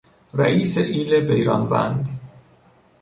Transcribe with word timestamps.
رئیس 0.33 0.77
ایل 0.77 1.19
بیران 1.27 1.61
وند 1.67 2.09